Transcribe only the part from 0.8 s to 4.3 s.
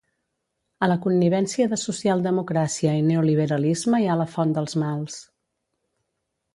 A la connivència de socialdemocràcia i neoliberalisme hi ha la